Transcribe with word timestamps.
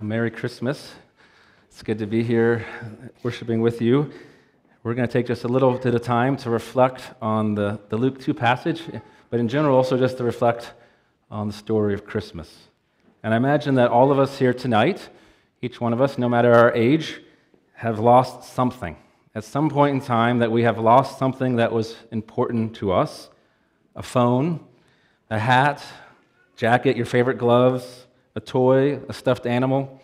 Merry 0.00 0.30
Christmas. 0.30 0.92
It's 1.66 1.82
good 1.82 1.98
to 1.98 2.06
be 2.06 2.22
here 2.22 2.64
worshiping 3.24 3.60
with 3.60 3.82
you. 3.82 4.12
We're 4.84 4.94
going 4.94 5.08
to 5.08 5.12
take 5.12 5.26
just 5.26 5.42
a 5.42 5.48
little 5.48 5.76
bit 5.76 5.92
of 5.92 6.02
time 6.02 6.36
to 6.36 6.50
reflect 6.50 7.02
on 7.20 7.56
the, 7.56 7.80
the 7.88 7.96
Luke 7.96 8.20
2 8.20 8.32
passage, 8.32 8.84
but 9.28 9.40
in 9.40 9.48
general, 9.48 9.76
also 9.76 9.98
just 9.98 10.18
to 10.18 10.24
reflect 10.24 10.72
on 11.32 11.48
the 11.48 11.52
story 11.52 11.94
of 11.94 12.06
Christmas. 12.06 12.68
And 13.24 13.34
I 13.34 13.36
imagine 13.36 13.74
that 13.74 13.90
all 13.90 14.12
of 14.12 14.20
us 14.20 14.38
here 14.38 14.54
tonight, 14.54 15.08
each 15.62 15.80
one 15.80 15.92
of 15.92 16.00
us, 16.00 16.16
no 16.16 16.28
matter 16.28 16.54
our 16.54 16.72
age, 16.74 17.20
have 17.72 17.98
lost 17.98 18.54
something. 18.54 18.96
At 19.34 19.42
some 19.42 19.68
point 19.68 19.96
in 19.96 20.00
time, 20.00 20.38
that 20.38 20.52
we 20.52 20.62
have 20.62 20.78
lost 20.78 21.18
something 21.18 21.56
that 21.56 21.72
was 21.72 21.96
important 22.12 22.76
to 22.76 22.92
us 22.92 23.30
a 23.96 24.02
phone, 24.04 24.60
a 25.28 25.40
hat, 25.40 25.84
jacket, 26.54 26.96
your 26.96 27.06
favorite 27.06 27.38
gloves, 27.38 28.06
a 28.38 28.40
toy, 28.40 29.00
a 29.08 29.12
stuffed 29.12 29.46
animal. 29.46 30.00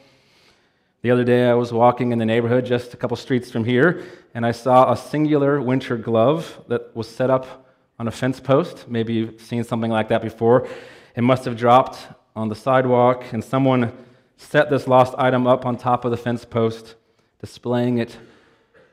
The 1.02 1.12
other 1.12 1.22
day, 1.22 1.48
I 1.48 1.54
was 1.54 1.72
walking 1.72 2.10
in 2.10 2.18
the 2.18 2.26
neighborhood 2.26 2.66
just 2.66 2.92
a 2.92 2.96
couple 2.96 3.16
streets 3.16 3.48
from 3.48 3.64
here, 3.64 4.02
and 4.34 4.44
I 4.44 4.50
saw 4.50 4.90
a 4.90 4.96
singular 4.96 5.62
winter 5.62 5.96
glove 5.96 6.60
that 6.66 6.96
was 6.96 7.08
set 7.08 7.30
up 7.30 7.70
on 7.96 8.08
a 8.08 8.10
fence 8.10 8.40
post. 8.40 8.88
Maybe 8.88 9.14
you've 9.14 9.40
seen 9.40 9.62
something 9.62 9.88
like 9.88 10.08
that 10.08 10.20
before. 10.20 10.66
It 11.14 11.20
must 11.20 11.44
have 11.44 11.56
dropped 11.56 12.08
on 12.34 12.48
the 12.48 12.56
sidewalk, 12.56 13.22
and 13.32 13.44
someone 13.44 13.92
set 14.36 14.68
this 14.68 14.88
lost 14.88 15.14
item 15.16 15.46
up 15.46 15.64
on 15.64 15.76
top 15.76 16.04
of 16.04 16.10
the 16.10 16.16
fence 16.16 16.44
post, 16.44 16.96
displaying 17.40 17.98
it, 17.98 18.18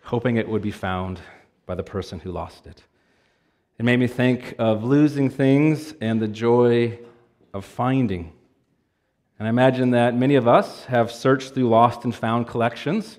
hoping 0.03 0.35
it 0.35 0.47
would 0.47 0.61
be 0.61 0.69
found 0.69 1.19
by 1.65 1.73
the 1.73 1.81
person 1.83 2.19
who 2.19 2.31
lost 2.31 2.67
it. 2.67 2.83
It 3.79 3.85
made 3.85 3.99
me 3.99 4.05
think 4.05 4.53
of 4.59 4.83
losing 4.83 5.31
things 5.31 5.95
and 5.99 6.21
the 6.21 6.27
joy 6.27 6.99
of 7.55 7.65
finding. 7.65 8.33
And 9.41 9.47
I 9.47 9.49
imagine 9.49 9.89
that 9.89 10.15
many 10.15 10.35
of 10.35 10.47
us 10.47 10.85
have 10.85 11.11
searched 11.11 11.55
through 11.55 11.67
lost 11.67 12.03
and 12.03 12.13
found 12.13 12.45
collections 12.45 13.17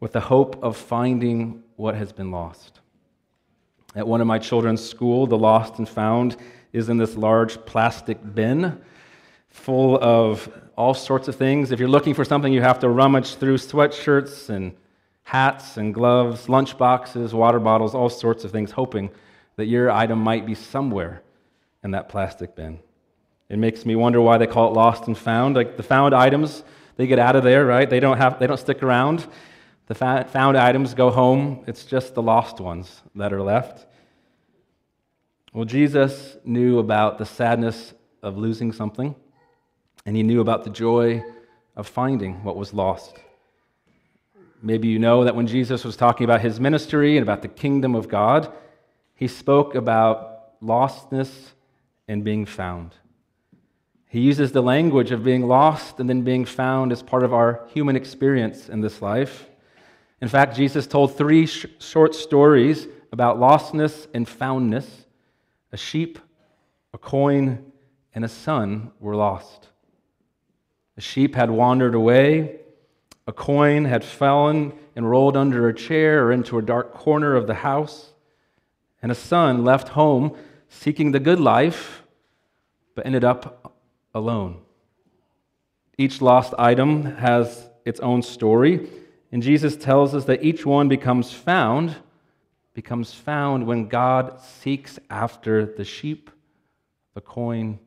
with 0.00 0.10
the 0.10 0.18
hope 0.18 0.60
of 0.60 0.76
finding 0.76 1.62
what 1.76 1.94
has 1.94 2.10
been 2.10 2.32
lost. 2.32 2.80
At 3.94 4.08
one 4.08 4.20
of 4.20 4.26
my 4.26 4.40
children's 4.40 4.84
school, 4.84 5.28
the 5.28 5.38
lost 5.38 5.78
and 5.78 5.88
found 5.88 6.36
is 6.72 6.88
in 6.88 6.96
this 6.96 7.14
large 7.14 7.64
plastic 7.64 8.18
bin 8.34 8.80
full 9.48 10.02
of 10.02 10.52
all 10.76 10.94
sorts 10.94 11.28
of 11.28 11.36
things. 11.36 11.70
If 11.70 11.78
you're 11.78 11.88
looking 11.88 12.14
for 12.14 12.24
something, 12.24 12.52
you 12.52 12.62
have 12.62 12.80
to 12.80 12.88
rummage 12.88 13.36
through 13.36 13.58
sweatshirts 13.58 14.48
and 14.48 14.74
hats 15.22 15.76
and 15.76 15.94
gloves, 15.94 16.48
lunch 16.48 16.76
boxes, 16.76 17.32
water 17.32 17.60
bottles, 17.60 17.94
all 17.94 18.08
sorts 18.08 18.42
of 18.42 18.50
things, 18.50 18.72
hoping 18.72 19.12
that 19.54 19.66
your 19.66 19.92
item 19.92 20.18
might 20.18 20.44
be 20.44 20.56
somewhere 20.56 21.22
in 21.84 21.92
that 21.92 22.08
plastic 22.08 22.56
bin. 22.56 22.80
It 23.48 23.58
makes 23.58 23.86
me 23.86 23.94
wonder 23.94 24.20
why 24.20 24.38
they 24.38 24.46
call 24.46 24.70
it 24.70 24.74
lost 24.74 25.06
and 25.06 25.16
found. 25.16 25.56
Like 25.56 25.76
the 25.76 25.82
found 25.82 26.14
items, 26.14 26.64
they 26.96 27.06
get 27.06 27.18
out 27.18 27.36
of 27.36 27.44
there, 27.44 27.64
right? 27.64 27.88
They 27.88 28.00
don't, 28.00 28.16
have, 28.16 28.38
they 28.38 28.46
don't 28.46 28.58
stick 28.58 28.82
around. 28.82 29.26
The 29.86 29.94
found 29.94 30.56
items 30.56 30.94
go 30.94 31.10
home. 31.10 31.64
It's 31.68 31.84
just 31.84 32.14
the 32.14 32.22
lost 32.22 32.60
ones 32.60 33.02
that 33.14 33.32
are 33.32 33.42
left. 33.42 33.86
Well, 35.52 35.64
Jesus 35.64 36.36
knew 36.44 36.80
about 36.80 37.18
the 37.18 37.24
sadness 37.24 37.94
of 38.22 38.36
losing 38.36 38.72
something, 38.72 39.14
and 40.04 40.16
he 40.16 40.22
knew 40.22 40.40
about 40.40 40.64
the 40.64 40.70
joy 40.70 41.24
of 41.76 41.86
finding 41.86 42.42
what 42.42 42.56
was 42.56 42.74
lost. 42.74 43.16
Maybe 44.60 44.88
you 44.88 44.98
know 44.98 45.24
that 45.24 45.36
when 45.36 45.46
Jesus 45.46 45.84
was 45.84 45.96
talking 45.96 46.24
about 46.24 46.40
his 46.40 46.58
ministry 46.58 47.16
and 47.16 47.22
about 47.22 47.42
the 47.42 47.48
kingdom 47.48 47.94
of 47.94 48.08
God, 48.08 48.52
he 49.14 49.28
spoke 49.28 49.74
about 49.74 50.60
lostness 50.60 51.30
and 52.08 52.24
being 52.24 52.44
found. 52.44 52.94
He 54.16 54.22
uses 54.22 54.50
the 54.50 54.62
language 54.62 55.10
of 55.10 55.22
being 55.22 55.46
lost 55.46 56.00
and 56.00 56.08
then 56.08 56.22
being 56.22 56.46
found 56.46 56.90
as 56.90 57.02
part 57.02 57.22
of 57.22 57.34
our 57.34 57.68
human 57.74 57.96
experience 57.96 58.70
in 58.70 58.80
this 58.80 59.02
life. 59.02 59.44
In 60.22 60.28
fact, 60.28 60.56
Jesus 60.56 60.86
told 60.86 61.14
three 61.14 61.44
sh- 61.44 61.66
short 61.80 62.14
stories 62.14 62.88
about 63.12 63.38
lostness 63.38 64.06
and 64.14 64.26
foundness. 64.26 65.04
A 65.70 65.76
sheep, 65.76 66.18
a 66.94 66.98
coin, 66.98 67.70
and 68.14 68.24
a 68.24 68.28
son 68.28 68.90
were 69.00 69.14
lost. 69.14 69.68
A 70.96 71.02
sheep 71.02 71.34
had 71.34 71.50
wandered 71.50 71.94
away, 71.94 72.60
a 73.26 73.34
coin 73.34 73.84
had 73.84 74.02
fallen 74.02 74.72
and 74.96 75.10
rolled 75.10 75.36
under 75.36 75.68
a 75.68 75.74
chair 75.74 76.24
or 76.24 76.32
into 76.32 76.56
a 76.56 76.62
dark 76.62 76.94
corner 76.94 77.36
of 77.36 77.46
the 77.46 77.56
house, 77.56 78.14
and 79.02 79.12
a 79.12 79.14
son 79.14 79.62
left 79.62 79.88
home 79.88 80.34
seeking 80.70 81.12
the 81.12 81.20
good 81.20 81.38
life, 81.38 82.02
but 82.94 83.04
ended 83.04 83.22
up 83.22 83.75
alone. 84.16 84.56
Each 85.98 86.22
lost 86.22 86.54
item 86.58 87.16
has 87.16 87.68
its 87.84 88.00
own 88.00 88.22
story, 88.22 88.88
and 89.30 89.42
Jesus 89.42 89.76
tells 89.76 90.14
us 90.14 90.24
that 90.24 90.42
each 90.42 90.64
one 90.64 90.88
becomes 90.88 91.32
found, 91.32 91.94
becomes 92.72 93.12
found 93.12 93.66
when 93.66 93.88
God 93.88 94.40
seeks 94.40 94.98
after 95.10 95.66
the 95.66 95.84
sheep, 95.84 96.30
the 97.14 97.20
coin, 97.20 97.78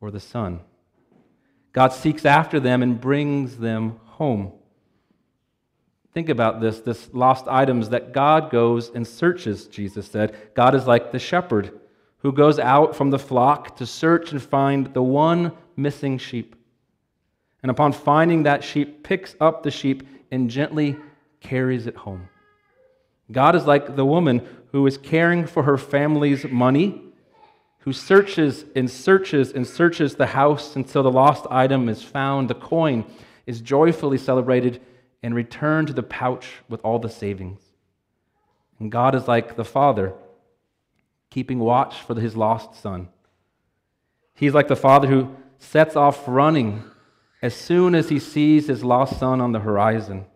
or 0.00 0.10
the 0.12 0.20
son. 0.20 0.60
God 1.72 1.92
seeks 1.92 2.24
after 2.24 2.60
them 2.60 2.82
and 2.82 3.00
brings 3.00 3.58
them 3.58 3.98
home. 4.04 4.52
Think 6.14 6.28
about 6.28 6.60
this 6.60 6.80
this 6.80 7.10
lost 7.12 7.46
items 7.48 7.90
that 7.90 8.12
God 8.12 8.50
goes 8.50 8.88
and 8.88 9.06
searches, 9.06 9.66
Jesus 9.66 10.06
said. 10.06 10.34
God 10.54 10.74
is 10.74 10.86
like 10.86 11.12
the 11.12 11.18
shepherd 11.18 11.78
who 12.18 12.32
goes 12.32 12.58
out 12.58 12.96
from 12.96 13.10
the 13.10 13.18
flock 13.18 13.76
to 13.76 13.86
search 13.86 14.32
and 14.32 14.42
find 14.42 14.92
the 14.94 15.02
one 15.02 15.52
missing 15.76 16.18
sheep. 16.18 16.56
And 17.62 17.70
upon 17.70 17.92
finding 17.92 18.44
that 18.44 18.64
sheep, 18.64 19.02
picks 19.02 19.34
up 19.40 19.62
the 19.62 19.70
sheep 19.70 20.06
and 20.30 20.50
gently 20.50 20.96
carries 21.40 21.86
it 21.86 21.96
home. 21.96 22.28
God 23.30 23.56
is 23.56 23.66
like 23.66 23.96
the 23.96 24.04
woman 24.04 24.46
who 24.72 24.86
is 24.86 24.98
caring 24.98 25.46
for 25.46 25.62
her 25.64 25.76
family's 25.76 26.44
money, 26.44 27.02
who 27.80 27.92
searches 27.92 28.64
and 28.74 28.90
searches 28.90 29.52
and 29.52 29.66
searches 29.66 30.14
the 30.14 30.26
house 30.26 30.76
until 30.76 31.02
the 31.02 31.10
lost 31.10 31.46
item 31.50 31.88
is 31.88 32.02
found, 32.02 32.48
the 32.48 32.54
coin 32.54 33.04
is 33.46 33.60
joyfully 33.60 34.18
celebrated 34.18 34.80
and 35.22 35.34
returned 35.34 35.88
to 35.88 35.92
the 35.92 36.02
pouch 36.02 36.48
with 36.68 36.80
all 36.82 36.98
the 36.98 37.08
savings. 37.08 37.60
And 38.78 38.92
God 38.92 39.14
is 39.14 39.26
like 39.26 39.56
the 39.56 39.64
father 39.64 40.14
keeping 41.30 41.58
watch 41.58 42.00
for 42.00 42.18
his 42.18 42.36
lost 42.36 42.74
son. 42.80 43.08
He's 44.34 44.54
like 44.54 44.68
the 44.68 44.76
father 44.76 45.08
who 45.08 45.34
sets 45.58 45.96
off 45.96 46.24
running 46.26 46.84
as 47.42 47.54
soon 47.54 47.94
as 47.94 48.08
he 48.08 48.18
sees 48.18 48.66
his 48.66 48.84
lost 48.84 49.18
son 49.18 49.40
on 49.40 49.52
the 49.52 49.60
horizon. 49.60 50.26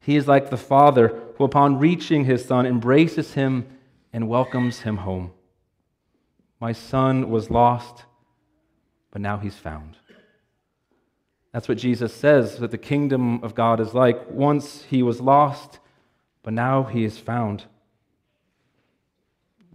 He 0.00 0.16
is 0.16 0.28
like 0.28 0.50
the 0.50 0.56
father 0.56 1.20
who, 1.36 1.44
upon 1.44 1.78
reaching 1.78 2.24
his 2.24 2.44
son, 2.44 2.66
embraces 2.66 3.34
him 3.34 3.66
and 4.12 4.28
welcomes 4.28 4.80
him 4.80 4.98
home. 4.98 5.32
My 6.60 6.72
son 6.72 7.28
was 7.28 7.50
lost, 7.50 8.04
but 9.10 9.20
now 9.20 9.38
he's 9.38 9.56
found. 9.56 9.96
That's 11.52 11.68
what 11.68 11.78
Jesus 11.78 12.14
says 12.14 12.58
that 12.58 12.70
the 12.70 12.78
kingdom 12.78 13.42
of 13.42 13.54
God 13.54 13.80
is 13.80 13.94
like. 13.94 14.30
Once 14.30 14.84
he 14.84 15.02
was 15.02 15.20
lost, 15.20 15.78
but 16.42 16.52
now 16.52 16.84
he 16.84 17.04
is 17.04 17.18
found. 17.18 17.64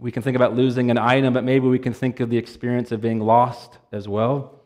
We 0.02 0.10
can 0.10 0.24
think 0.24 0.34
about 0.34 0.56
losing 0.56 0.90
an 0.90 0.98
item, 0.98 1.32
but 1.32 1.44
maybe 1.44 1.68
we 1.68 1.78
can 1.78 1.92
think 1.92 2.18
of 2.18 2.28
the 2.28 2.36
experience 2.36 2.90
of 2.90 3.00
being 3.00 3.20
lost 3.20 3.78
as 3.92 4.08
well, 4.08 4.58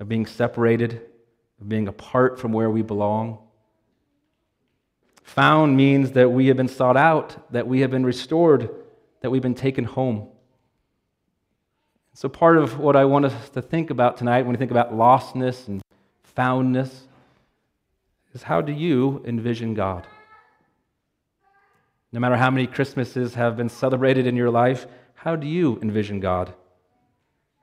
of 0.00 0.08
being 0.08 0.24
separated, 0.24 1.02
of 1.60 1.68
being 1.68 1.88
apart 1.88 2.40
from 2.40 2.54
where 2.54 2.70
we 2.70 2.80
belong. 2.80 3.36
Found 5.24 5.76
means 5.76 6.12
that 6.12 6.32
we 6.32 6.46
have 6.46 6.56
been 6.56 6.68
sought 6.68 6.96
out, 6.96 7.52
that 7.52 7.68
we 7.68 7.80
have 7.80 7.90
been 7.90 8.06
restored, 8.06 8.70
that 9.20 9.28
we've 9.28 9.42
been 9.42 9.54
taken 9.54 9.84
home. 9.84 10.28
So, 12.14 12.30
part 12.30 12.56
of 12.56 12.78
what 12.78 12.96
I 12.96 13.04
want 13.04 13.26
us 13.26 13.50
to 13.50 13.60
think 13.60 13.90
about 13.90 14.16
tonight 14.16 14.40
when 14.40 14.52
we 14.52 14.56
think 14.56 14.70
about 14.70 14.94
lostness 14.94 15.68
and 15.68 15.82
foundness 16.22 17.08
is 18.32 18.44
how 18.44 18.62
do 18.62 18.72
you 18.72 19.22
envision 19.26 19.74
God? 19.74 20.06
No 22.12 22.20
matter 22.20 22.36
how 22.36 22.50
many 22.50 22.66
Christmases 22.66 23.34
have 23.34 23.56
been 23.56 23.70
celebrated 23.70 24.26
in 24.26 24.36
your 24.36 24.50
life, 24.50 24.86
how 25.14 25.34
do 25.34 25.46
you 25.46 25.78
envision 25.80 26.20
God? 26.20 26.52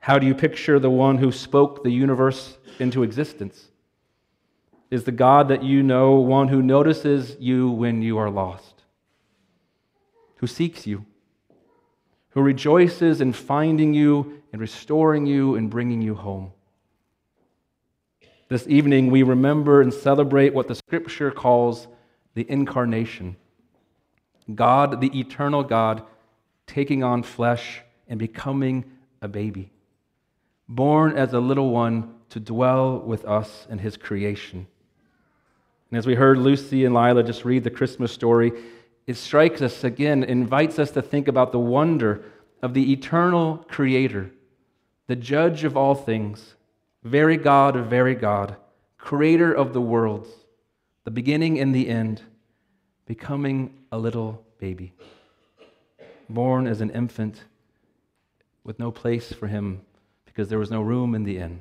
How 0.00 0.18
do 0.18 0.26
you 0.26 0.34
picture 0.34 0.80
the 0.80 0.90
one 0.90 1.18
who 1.18 1.30
spoke 1.30 1.84
the 1.84 1.90
universe 1.90 2.58
into 2.80 3.04
existence? 3.04 3.68
Is 4.90 5.04
the 5.04 5.12
God 5.12 5.48
that 5.48 5.62
you 5.62 5.84
know 5.84 6.14
one 6.14 6.48
who 6.48 6.62
notices 6.62 7.36
you 7.38 7.70
when 7.70 8.02
you 8.02 8.18
are 8.18 8.30
lost, 8.30 8.82
who 10.36 10.48
seeks 10.48 10.84
you, 10.84 11.04
who 12.30 12.42
rejoices 12.42 13.20
in 13.20 13.32
finding 13.32 13.94
you 13.94 14.42
and 14.52 14.60
restoring 14.60 15.26
you 15.26 15.54
and 15.54 15.70
bringing 15.70 16.02
you 16.02 16.16
home? 16.16 16.50
This 18.48 18.66
evening, 18.66 19.12
we 19.12 19.22
remember 19.22 19.80
and 19.80 19.94
celebrate 19.94 20.54
what 20.54 20.66
the 20.66 20.74
scripture 20.74 21.30
calls 21.30 21.86
the 22.34 22.50
incarnation. 22.50 23.36
God, 24.56 25.00
the 25.00 25.18
eternal 25.18 25.62
God, 25.62 26.02
taking 26.66 27.02
on 27.02 27.22
flesh 27.22 27.82
and 28.08 28.18
becoming 28.18 28.84
a 29.22 29.28
baby, 29.28 29.70
born 30.68 31.16
as 31.16 31.32
a 31.32 31.40
little 31.40 31.70
one 31.70 32.14
to 32.30 32.40
dwell 32.40 32.98
with 32.98 33.24
us 33.24 33.66
in 33.70 33.78
his 33.78 33.96
creation. 33.96 34.66
And 35.90 35.98
as 35.98 36.06
we 36.06 36.14
heard 36.14 36.38
Lucy 36.38 36.84
and 36.84 36.94
Lila 36.94 37.22
just 37.22 37.44
read 37.44 37.64
the 37.64 37.70
Christmas 37.70 38.12
story, 38.12 38.52
it 39.06 39.16
strikes 39.16 39.60
us 39.60 39.82
again, 39.82 40.22
invites 40.22 40.78
us 40.78 40.92
to 40.92 41.02
think 41.02 41.26
about 41.26 41.50
the 41.50 41.58
wonder 41.58 42.22
of 42.62 42.74
the 42.74 42.92
eternal 42.92 43.64
creator, 43.68 44.30
the 45.08 45.16
judge 45.16 45.64
of 45.64 45.76
all 45.76 45.94
things, 45.96 46.54
very 47.02 47.36
God 47.36 47.74
of 47.74 47.86
very 47.86 48.14
God, 48.14 48.56
creator 48.98 49.52
of 49.52 49.72
the 49.72 49.80
worlds, 49.80 50.28
the 51.04 51.10
beginning 51.10 51.58
and 51.58 51.74
the 51.74 51.88
end, 51.88 52.22
becoming 53.10 53.74
a 53.90 53.98
little 53.98 54.40
baby, 54.60 54.92
born 56.28 56.68
as 56.68 56.80
an 56.80 56.90
infant 56.90 57.42
with 58.62 58.78
no 58.78 58.92
place 58.92 59.32
for 59.32 59.48
him 59.48 59.80
because 60.26 60.48
there 60.48 60.60
was 60.60 60.70
no 60.70 60.80
room 60.80 61.16
in 61.16 61.24
the 61.24 61.38
inn. 61.38 61.58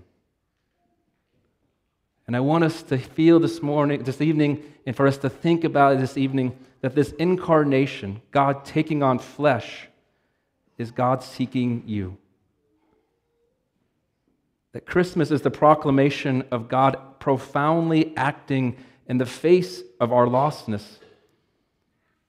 And 2.28 2.36
I 2.36 2.40
want 2.40 2.66
us 2.66 2.84
to 2.84 3.00
feel 3.00 3.40
this 3.40 3.64
morning, 3.64 4.04
this 4.04 4.22
evening, 4.22 4.64
and 4.86 4.96
for 4.96 5.08
us 5.08 5.18
to 5.18 5.28
think 5.28 5.64
about 5.64 5.98
this 5.98 6.18
evening 6.18 6.56
that 6.82 6.94
this 6.94 7.14
incarnation, 7.14 8.22
God 8.30 8.64
taking 8.64 9.02
on 9.02 9.18
flesh, 9.18 9.88
is 10.78 10.92
God 10.92 11.24
seeking 11.24 11.82
you. 11.88 12.16
That 14.74 14.86
Christmas 14.86 15.32
is 15.32 15.42
the 15.42 15.50
proclamation 15.50 16.44
of 16.52 16.70
God 16.70 17.20
profoundly 17.20 18.16
acting 18.16 18.78
in 19.08 19.18
the 19.18 19.26
face 19.26 19.82
of 20.00 20.14
our 20.14 20.28
lostness. 20.28 21.00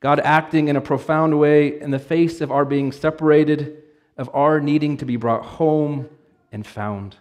God 0.00 0.18
acting 0.20 0.68
in 0.68 0.76
a 0.76 0.80
profound 0.80 1.38
way 1.38 1.80
in 1.80 1.90
the 1.90 1.98
face 1.98 2.40
of 2.40 2.50
our 2.50 2.64
being 2.64 2.90
separated, 2.90 3.82
of 4.16 4.30
our 4.34 4.58
needing 4.58 4.96
to 4.96 5.04
be 5.04 5.16
brought 5.16 5.44
home 5.44 6.08
and 6.50 6.66
found. 6.66 7.16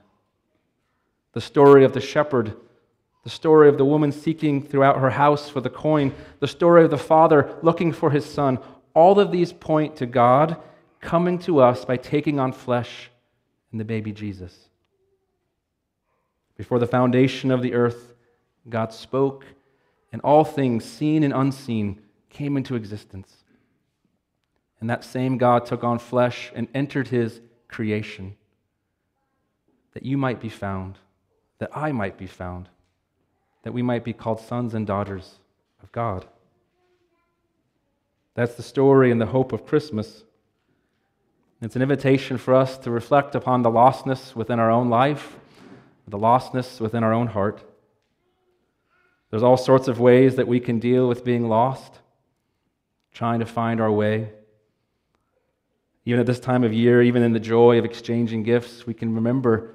The 1.34 1.42
story 1.42 1.84
of 1.84 1.94
the 1.94 2.02
shepherd, 2.02 2.56
the 3.24 3.30
story 3.30 3.68
of 3.68 3.78
the 3.78 3.86
woman 3.86 4.12
seeking 4.12 4.64
throughout 4.64 5.00
her 5.00 5.10
house 5.10 5.50
for 5.50 5.62
the 5.62 5.70
coin, 5.70 6.14
the 6.40 6.48
story 6.48 6.84
of 6.84 6.90
the 6.90 6.98
father 6.98 7.54
looking 7.62 7.92
for 7.92 8.12
his 8.12 8.26
son, 8.26 8.60
all 8.94 9.20
of 9.20 9.32
these 9.32 9.52
point 9.54 9.98
to 9.98 10.06
God 10.06 10.58
coming 11.02 11.38
to 11.40 11.60
us 11.60 11.86
by 11.86 11.98
taking 11.98 12.40
on 12.40 12.52
flesh 12.52 13.12
in 13.72 13.78
the 13.78 13.86
baby 13.86 14.12
Jesus. 14.12 14.70
Before 16.58 16.80
the 16.80 16.88
foundation 16.88 17.52
of 17.52 17.62
the 17.62 17.74
earth, 17.74 18.14
God 18.68 18.94
spoke, 18.94 19.46
and 20.12 20.22
all 20.22 20.44
things, 20.44 20.84
seen 20.84 21.24
and 21.24 21.34
unseen, 21.34 22.02
came 22.30 22.58
into 22.58 22.76
existence. 22.76 23.44
And 24.80 24.90
that 24.90 25.04
same 25.04 25.38
God 25.38 25.66
took 25.66 25.84
on 25.84 26.00
flesh 26.00 26.52
and 26.56 26.68
entered 26.74 27.10
his 27.10 27.42
creation 27.68 28.36
that 29.94 30.06
you 30.06 30.18
might 30.18 30.40
be 30.40 30.50
found, 30.50 30.98
that 31.58 31.76
I 31.76 31.92
might 31.92 32.18
be 32.18 32.28
found, 32.28 32.70
that 33.64 33.74
we 33.74 33.82
might 33.82 34.04
be 34.04 34.14
called 34.14 34.40
sons 34.40 34.74
and 34.74 34.88
daughters 34.88 35.40
of 35.84 35.92
God. 35.92 36.26
That's 38.36 38.56
the 38.56 38.64
story 38.64 39.12
and 39.12 39.20
the 39.20 39.26
hope 39.26 39.52
of 39.52 39.66
Christmas. 39.66 40.24
It's 41.62 41.76
an 41.76 41.82
invitation 41.82 42.38
for 42.38 42.56
us 42.56 42.78
to 42.80 42.92
reflect 42.92 43.36
upon 43.36 43.64
the 43.64 43.72
lostness 43.72 44.34
within 44.34 44.60
our 44.60 44.72
own 44.72 44.90
life, 44.90 45.36
the 46.08 46.18
lostness 46.18 46.80
within 46.80 47.04
our 47.04 47.12
own 47.12 47.28
heart. 47.28 47.62
There's 49.30 49.44
all 49.44 49.58
sorts 49.58 49.88
of 49.88 50.00
ways 50.00 50.38
that 50.38 50.48
we 50.48 50.60
can 50.60 50.80
deal 50.80 51.08
with 51.08 51.26
being 51.26 51.50
lost, 51.50 52.00
trying 53.14 53.40
to 53.40 53.46
find 53.46 53.82
our 53.82 53.92
way. 53.92 54.30
Even 56.06 56.20
at 56.20 56.26
this 56.26 56.40
time 56.40 56.64
of 56.64 56.74
year, 56.74 57.02
even 57.02 57.22
in 57.24 57.34
the 57.34 57.40
joy 57.40 57.78
of 57.78 57.86
exchanging 57.86 58.44
gifts, 58.44 58.88
we 58.88 58.94
can 58.94 59.14
remember 59.14 59.74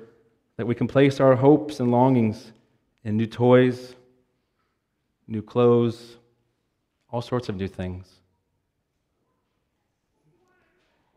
that 0.56 0.66
we 0.66 0.74
can 0.74 0.86
place 0.86 1.20
our 1.20 1.36
hopes 1.36 1.80
and 1.80 1.90
longings 1.90 2.52
in 3.04 3.16
new 3.16 3.26
toys, 3.26 3.94
new 5.26 5.42
clothes, 5.42 6.16
all 7.10 7.22
sorts 7.22 7.48
of 7.48 7.56
new 7.56 7.68
things. 7.68 8.08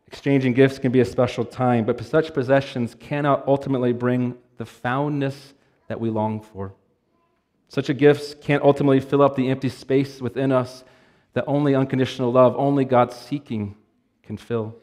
Exchanging 0.08 0.54
gifts 0.54 0.80
can 0.80 0.92
be 0.92 1.02
a 1.02 1.06
special 1.06 1.44
time, 1.44 1.86
but 1.86 2.02
such 2.04 2.34
possessions 2.34 2.96
cannot 2.96 3.46
ultimately 3.48 3.92
bring 3.92 4.36
the 4.58 4.66
foundness 4.66 5.54
that 5.88 6.00
we 6.00 6.10
long 6.10 6.42
for. 6.42 6.74
Such 7.68 7.90
a 7.90 7.94
gift 7.94 8.42
can't 8.42 8.64
ultimately 8.64 9.02
fill 9.02 9.22
up 9.22 9.36
the 9.36 9.50
empty 9.50 9.70
space 9.70 10.22
within 10.22 10.52
us 10.52 10.86
that 11.38 11.46
only 11.46 11.76
unconditional 11.76 12.32
love, 12.32 12.56
only 12.58 12.84
God 12.84 13.14
seeking 13.14 13.76
can 14.24 14.38
fill. 14.38 14.76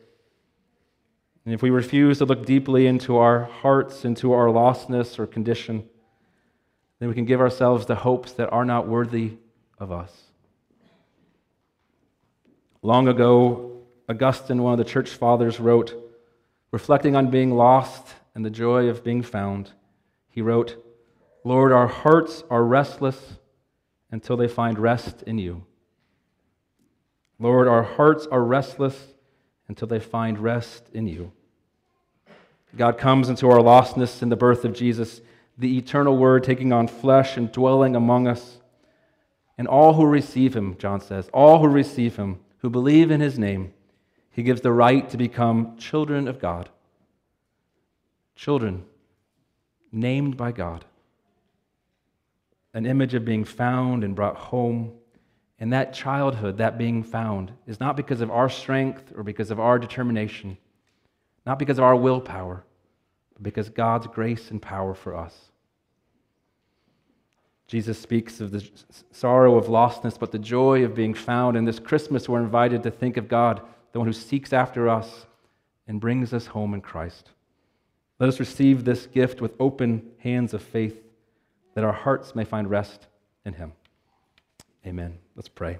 And 1.44 1.52
if 1.52 1.62
we 1.62 1.70
refuse 1.70 2.18
to 2.18 2.26
look 2.26 2.46
deeply 2.46 2.86
into 2.86 3.16
our 3.16 3.46
hearts, 3.46 4.04
into 4.04 4.32
our 4.32 4.46
lostness 4.46 5.18
or 5.18 5.26
condition, 5.26 5.88
then 7.00 7.08
we 7.08 7.14
can 7.16 7.24
give 7.24 7.40
ourselves 7.40 7.86
the 7.86 7.96
hopes 7.96 8.30
that 8.34 8.52
are 8.52 8.64
not 8.64 8.86
worthy 8.86 9.32
of 9.80 9.90
us. 9.90 10.12
Long 12.82 13.08
ago, 13.08 13.82
Augustine, 14.08 14.62
one 14.62 14.74
of 14.74 14.78
the 14.78 14.84
church 14.84 15.10
fathers, 15.10 15.58
wrote, 15.58 15.92
reflecting 16.70 17.16
on 17.16 17.32
being 17.32 17.50
lost 17.50 18.14
and 18.36 18.44
the 18.44 18.50
joy 18.50 18.86
of 18.86 19.02
being 19.02 19.22
found, 19.22 19.72
he 20.30 20.40
wrote, 20.40 20.76
Lord, 21.42 21.72
our 21.72 21.88
hearts 21.88 22.44
are 22.48 22.62
restless 22.62 23.38
until 24.12 24.36
they 24.36 24.46
find 24.46 24.78
rest 24.78 25.24
in 25.24 25.38
you. 25.38 25.66
Lord, 27.38 27.68
our 27.68 27.82
hearts 27.82 28.26
are 28.26 28.42
restless 28.42 29.14
until 29.68 29.88
they 29.88 30.00
find 30.00 30.38
rest 30.38 30.88
in 30.92 31.06
you. 31.06 31.32
God 32.76 32.98
comes 32.98 33.28
into 33.28 33.48
our 33.50 33.60
lostness 33.60 34.22
in 34.22 34.28
the 34.28 34.36
birth 34.36 34.64
of 34.64 34.72
Jesus, 34.72 35.20
the 35.56 35.78
eternal 35.78 36.16
Word 36.16 36.44
taking 36.44 36.72
on 36.72 36.88
flesh 36.88 37.36
and 37.36 37.50
dwelling 37.52 37.94
among 37.94 38.26
us. 38.26 38.58
And 39.56 39.68
all 39.68 39.94
who 39.94 40.06
receive 40.06 40.54
him, 40.54 40.76
John 40.78 41.00
says, 41.00 41.28
all 41.32 41.60
who 41.60 41.68
receive 41.68 42.16
him, 42.16 42.40
who 42.58 42.70
believe 42.70 43.10
in 43.10 43.20
his 43.20 43.38
name, 43.38 43.72
he 44.30 44.42
gives 44.42 44.62
the 44.62 44.72
right 44.72 45.08
to 45.10 45.16
become 45.16 45.76
children 45.76 46.26
of 46.26 46.40
God. 46.40 46.68
Children 48.34 48.84
named 49.92 50.36
by 50.36 50.50
God. 50.50 50.84
An 52.72 52.84
image 52.84 53.14
of 53.14 53.24
being 53.24 53.44
found 53.44 54.02
and 54.02 54.16
brought 54.16 54.36
home 54.36 54.92
and 55.58 55.72
that 55.72 55.94
childhood, 55.94 56.58
that 56.58 56.78
being 56.78 57.02
found, 57.02 57.52
is 57.66 57.80
not 57.80 57.96
because 57.96 58.20
of 58.20 58.30
our 58.30 58.48
strength 58.48 59.12
or 59.16 59.22
because 59.22 59.50
of 59.50 59.60
our 59.60 59.78
determination, 59.78 60.58
not 61.46 61.58
because 61.58 61.78
of 61.78 61.84
our 61.84 61.96
willpower, 61.96 62.64
but 63.34 63.42
because 63.42 63.68
God's 63.68 64.06
grace 64.06 64.50
and 64.50 64.60
power 64.60 64.94
for 64.94 65.16
us. 65.16 65.34
Jesus 67.66 67.98
speaks 67.98 68.40
of 68.40 68.50
the 68.50 68.68
sorrow 69.10 69.56
of 69.56 69.66
lostness, 69.66 70.18
but 70.18 70.32
the 70.32 70.38
joy 70.38 70.84
of 70.84 70.94
being 70.94 71.14
found. 71.14 71.56
And 71.56 71.66
this 71.66 71.78
Christmas, 71.78 72.28
we're 72.28 72.40
invited 72.40 72.82
to 72.82 72.90
think 72.90 73.16
of 73.16 73.28
God, 73.28 73.62
the 73.92 73.98
one 73.98 74.06
who 74.06 74.12
seeks 74.12 74.52
after 74.52 74.88
us 74.88 75.26
and 75.86 76.00
brings 76.00 76.34
us 76.34 76.46
home 76.46 76.74
in 76.74 76.80
Christ. 76.80 77.30
Let 78.18 78.28
us 78.28 78.38
receive 78.38 78.84
this 78.84 79.06
gift 79.06 79.40
with 79.40 79.54
open 79.58 80.10
hands 80.18 80.54
of 80.54 80.62
faith, 80.62 81.00
that 81.74 81.84
our 81.84 81.92
hearts 81.92 82.34
may 82.34 82.44
find 82.44 82.68
rest 82.68 83.06
in 83.44 83.54
Him. 83.54 83.72
Amen. 84.86 85.23
Let's 85.36 85.48
pray. 85.48 85.78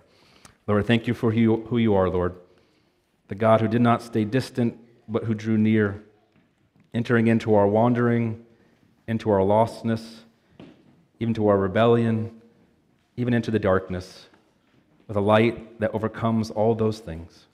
Lord, 0.66 0.87
thank 0.87 1.06
you 1.06 1.14
for 1.14 1.30
who 1.30 1.78
you 1.78 1.94
are, 1.94 2.08
Lord. 2.08 2.34
The 3.28 3.34
God 3.34 3.61
who 3.61 3.68
did 3.68 3.80
not 3.80 4.02
stay 4.02 4.25
distant, 4.25 4.78
but 5.08 5.25
who 5.25 5.34
drew 5.34 5.58
near, 5.58 6.02
entering 6.92 7.26
into 7.26 7.54
our 7.54 7.66
wandering, 7.66 8.44
into 9.06 9.30
our 9.30 9.40
lostness, 9.40 10.20
even 11.20 11.34
to 11.34 11.49
our 11.49 11.58
rebellion, 11.58 12.40
even 13.16 13.34
into 13.34 13.50
the 13.50 13.58
darkness, 13.58 14.26
with 15.06 15.16
a 15.16 15.20
light 15.20 15.78
that 15.80 15.94
overcomes 15.94 16.50
all 16.50 16.75
those 16.75 16.99
things. 16.99 17.46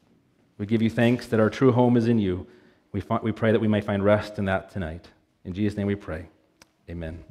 We 0.58 0.66
give 0.66 0.82
you 0.82 0.90
thanks 0.90 1.26
that 1.28 1.40
our 1.40 1.50
true 1.50 1.72
home 1.72 1.96
is 1.96 2.06
in 2.06 2.18
you. 2.18 2.46
We, 2.92 3.02
we 3.22 3.32
pray 3.32 3.52
that 3.52 3.60
we 3.60 3.68
may 3.68 3.80
find 3.80 4.04
rest 4.04 4.38
in 4.38 4.44
that 4.46 4.70
tonight. 4.70 5.08
In 5.44 5.52
Jesus' 5.52 5.76
name 5.76 5.86
we 5.86 5.94
pray. 5.94 6.28
Amen. 6.88 7.24